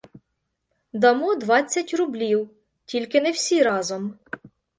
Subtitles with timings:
[0.93, 2.49] Дамо двадцять рублів,
[2.85, 4.13] тільки, не всі разом.